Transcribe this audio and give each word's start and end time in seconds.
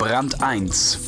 Brand 0.00 0.42
1 0.42 0.98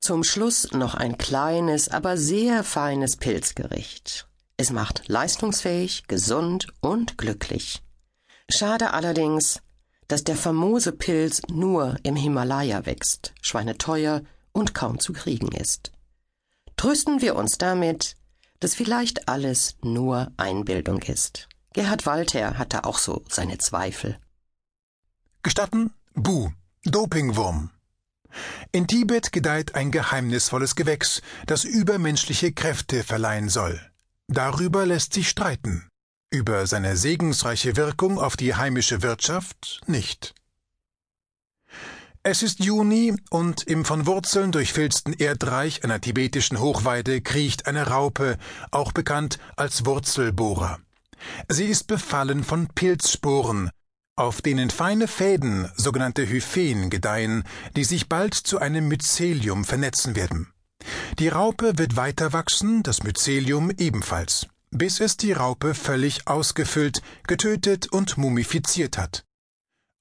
Zum 0.00 0.24
Schluss 0.24 0.72
noch 0.72 0.96
ein 0.96 1.16
kleines, 1.16 1.88
aber 1.88 2.16
sehr 2.16 2.64
feines 2.64 3.16
Pilzgericht. 3.16 4.26
Es 4.56 4.72
macht 4.72 5.04
leistungsfähig, 5.06 6.08
gesund 6.08 6.66
und 6.80 7.18
glücklich. 7.18 7.84
Schade 8.50 8.94
allerdings, 8.94 9.60
dass 10.08 10.24
der 10.24 10.34
famose 10.34 10.90
Pilz 10.90 11.42
nur 11.52 11.98
im 12.02 12.16
Himalaya 12.16 12.84
wächst, 12.84 13.32
schweineteuer 13.42 14.22
und 14.50 14.74
kaum 14.74 14.98
zu 14.98 15.12
kriegen 15.12 15.52
ist. 15.52 15.92
Trösten 16.76 17.20
wir 17.20 17.36
uns 17.36 17.58
damit, 17.58 18.16
dass 18.58 18.74
vielleicht 18.74 19.28
alles 19.28 19.76
nur 19.82 20.32
Einbildung 20.36 21.00
ist. 21.02 21.48
Gerhard 21.72 22.04
Walter 22.06 22.58
hatte 22.58 22.84
auch 22.84 22.98
so 22.98 23.24
seine 23.28 23.58
Zweifel. 23.58 24.18
Gestatten? 25.42 25.90
Bu, 26.14 26.50
Dopingwurm. 26.84 27.70
In 28.70 28.86
Tibet 28.86 29.32
gedeiht 29.32 29.74
ein 29.74 29.90
geheimnisvolles 29.90 30.76
Gewächs, 30.76 31.22
das 31.46 31.64
übermenschliche 31.64 32.52
Kräfte 32.52 33.04
verleihen 33.04 33.48
soll. 33.48 33.80
Darüber 34.28 34.86
lässt 34.86 35.12
sich 35.12 35.28
streiten. 35.28 35.88
Über 36.30 36.66
seine 36.66 36.96
segensreiche 36.96 37.76
Wirkung 37.76 38.18
auf 38.18 38.36
die 38.36 38.54
heimische 38.54 39.02
Wirtschaft 39.02 39.80
nicht. 39.86 40.34
Es 42.22 42.42
ist 42.42 42.60
Juni 42.60 43.16
und 43.30 43.64
im 43.64 43.84
von 43.84 44.06
Wurzeln 44.06 44.52
durchfilzten 44.52 45.12
Erdreich 45.12 45.82
einer 45.84 46.00
tibetischen 46.00 46.60
Hochweide 46.60 47.20
kriecht 47.20 47.66
eine 47.66 47.88
Raupe, 47.88 48.38
auch 48.70 48.92
bekannt 48.92 49.38
als 49.56 49.84
Wurzelbohrer. 49.84 50.78
Sie 51.48 51.66
ist 51.66 51.86
befallen 51.86 52.44
von 52.44 52.68
Pilzsporen, 52.68 53.70
auf 54.16 54.42
denen 54.42 54.70
feine 54.70 55.08
Fäden, 55.08 55.70
sogenannte 55.76 56.28
Hyphen, 56.28 56.90
gedeihen, 56.90 57.44
die 57.76 57.84
sich 57.84 58.08
bald 58.08 58.34
zu 58.34 58.58
einem 58.58 58.88
Mycelium 58.88 59.64
vernetzen 59.64 60.16
werden. 60.16 60.52
Die 61.18 61.28
Raupe 61.28 61.78
wird 61.78 61.96
weiter 61.96 62.32
wachsen, 62.32 62.82
das 62.82 63.02
Mycelium 63.02 63.70
ebenfalls, 63.70 64.48
bis 64.70 65.00
es 65.00 65.16
die 65.16 65.32
Raupe 65.32 65.74
völlig 65.74 66.26
ausgefüllt, 66.26 67.02
getötet 67.26 67.92
und 67.92 68.18
mumifiziert 68.18 68.98
hat. 68.98 69.24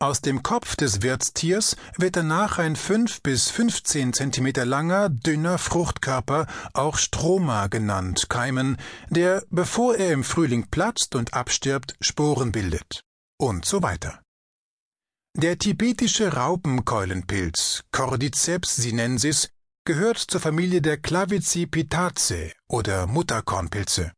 Aus 0.01 0.19
dem 0.19 0.41
Kopf 0.41 0.75
des 0.75 1.03
Wirtstiers 1.03 1.77
wird 1.95 2.15
danach 2.15 2.57
ein 2.57 2.75
fünf 2.75 3.21
bis 3.21 3.51
fünfzehn 3.51 4.13
Zentimeter 4.13 4.65
langer, 4.65 5.09
dünner 5.09 5.59
Fruchtkörper, 5.59 6.47
auch 6.73 6.97
Stroma 6.97 7.67
genannt, 7.67 8.27
keimen, 8.27 8.77
der, 9.11 9.43
bevor 9.51 9.95
er 9.95 10.11
im 10.11 10.23
Frühling 10.23 10.65
platzt 10.71 11.13
und 11.13 11.35
abstirbt, 11.35 11.95
Sporen 12.01 12.51
bildet. 12.51 13.03
Und 13.39 13.65
so 13.65 13.83
weiter. 13.83 14.23
Der 15.37 15.59
tibetische 15.59 16.33
Raupenkeulenpilz, 16.33 17.83
Cordyceps 17.91 18.77
sinensis, 18.77 19.49
gehört 19.85 20.17
zur 20.17 20.41
Familie 20.41 20.81
der 20.81 20.97
Clavicipitaceae 20.97 22.53
oder 22.67 23.05
Mutterkornpilze. 23.05 24.13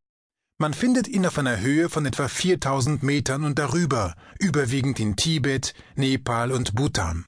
Man 0.64 0.74
findet 0.74 1.10
ihn 1.10 1.26
auf 1.26 1.38
einer 1.38 1.60
Höhe 1.60 1.90
von 1.90 2.06
etwa 2.06 2.30
4000 2.30 3.04
Metern 3.04 3.44
und 3.44 3.60
darüber, 3.60 4.16
überwiegend 4.40 4.98
in 4.98 5.18
Tibet, 5.18 5.74
Nepal 5.98 6.54
und 6.54 6.74
Bhutan. 6.74 7.26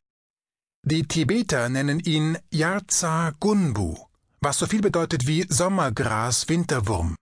Die 0.83 1.05
Tibeter 1.05 1.67
nennen 1.67 1.99
ihn 1.99 2.37
Yarza 2.49 3.33
Gunbu, 3.41 3.97
was 4.39 4.59
so 4.59 4.67
viel 4.67 4.79
bedeutet 4.79 5.27
wie 5.27 5.45
Sommergras 5.49 6.47
Winterwurm. 6.47 7.17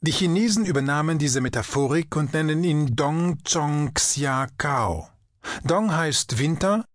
Die 0.00 0.10
Chinesen 0.10 0.64
übernahmen 0.64 1.18
diese 1.18 1.42
Metaphorik 1.42 2.16
und 2.16 2.32
nennen 2.32 2.64
ihn 2.64 2.96
Dong 2.96 3.36
Chong 3.44 3.92
Xia 3.92 4.46
Kao. 4.56 5.10
Dong 5.64 5.94
heißt 5.94 6.38
Winter, 6.38 6.86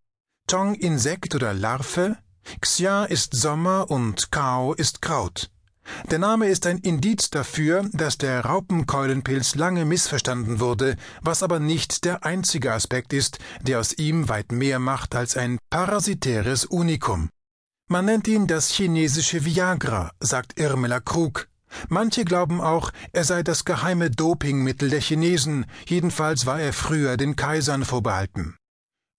Chong 0.50 0.74
Insekt 0.74 1.36
oder 1.36 1.54
Larve, 1.54 2.18
Xia 2.60 3.06
ist 3.06 3.36
Sommer 3.36 3.92
und 3.92 4.32
Kao 4.32 4.74
ist 4.74 5.00
Kraut. 5.00 5.52
Der 6.10 6.20
Name 6.20 6.48
ist 6.48 6.66
ein 6.68 6.78
Indiz 6.80 7.30
dafür, 7.30 7.90
dass 7.94 8.18
der 8.18 8.46
Raupenkeulenpilz 8.46 9.56
lange 9.56 9.86
missverstanden 9.86 10.60
wurde, 10.60 10.96
was 11.22 11.44
aber 11.44 11.60
nicht 11.60 12.06
der 12.06 12.26
einzige 12.26 12.74
Aspekt 12.74 13.14
ist, 13.14 13.40
der 13.62 13.80
aus 13.80 13.94
ihm 13.94 14.30
weit 14.30 14.52
mehr 14.52 14.80
macht 14.80 15.16
als 15.16 15.38
ein 15.38 15.58
parasitäres 15.70 16.66
Unikum. 16.66 17.30
Man 17.90 18.06
nennt 18.06 18.28
ihn 18.28 18.48
das 18.48 18.70
chinesische 18.70 19.44
Viagra, 19.44 20.12
sagt 20.20 20.60
Irmela 20.60 21.00
Krug. 21.00 21.48
Manche 21.90 22.26
glauben 22.26 22.62
auch, 22.62 22.92
er 23.14 23.24
sei 23.24 23.44
das 23.44 23.66
geheime 23.66 24.12
Dopingmittel 24.12 24.90
der 24.90 25.02
Chinesen, 25.02 25.66
jedenfalls 25.86 26.46
war 26.46 26.60
er 26.60 26.74
früher 26.74 27.18
den 27.18 27.36
Kaisern 27.36 27.86
vorbehalten. 27.86 28.56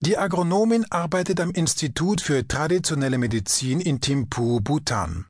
Die 0.01 0.17
Agronomin 0.17 0.85
arbeitet 0.89 1.39
am 1.39 1.51
Institut 1.51 2.21
für 2.21 2.47
traditionelle 2.47 3.17
Medizin 3.17 3.79
in 3.79 4.01
Thimphu, 4.01 4.59
Bhutan. 4.59 5.25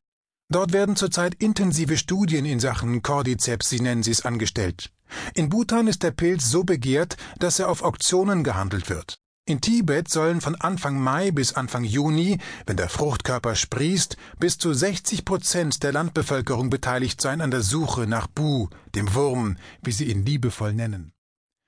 Dort 0.54 0.72
werden 0.72 0.96
zurzeit 0.96 1.34
intensive 1.40 1.98
Studien 1.98 2.46
in 2.46 2.60
Sachen 2.60 3.02
Cordyceps 3.02 3.70
sinensis 3.70 4.22
angestellt. 4.22 4.92
In 5.34 5.50
Bhutan 5.50 5.88
ist 5.88 6.04
der 6.04 6.12
Pilz 6.12 6.48
so 6.48 6.64
begehrt, 6.64 7.18
dass 7.40 7.58
er 7.58 7.70
auf 7.70 7.82
Auktionen 7.82 8.44
gehandelt 8.44 8.88
wird. 8.88 9.18
In 9.48 9.62
Tibet 9.62 10.10
sollen 10.10 10.42
von 10.42 10.54
Anfang 10.54 11.02
Mai 11.02 11.32
bis 11.32 11.54
Anfang 11.54 11.84
Juni, 11.84 12.38
wenn 12.68 12.78
der 12.78 12.88
Fruchtkörper 12.88 13.56
sprießt, 13.56 14.16
bis 14.38 14.60
zu 14.60 14.74
60 14.74 15.26
Prozent 15.26 15.82
der 15.82 15.92
Landbevölkerung 15.92 16.70
beteiligt 16.70 17.20
sein 17.20 17.42
an 17.42 17.50
der 17.50 17.62
Suche 17.62 18.06
nach 18.06 18.28
Bu, 18.28 18.70
dem 18.94 19.16
Wurm, 19.16 19.58
wie 19.82 19.92
sie 19.92 20.06
ihn 20.06 20.24
liebevoll 20.24 20.74
nennen. 20.74 21.13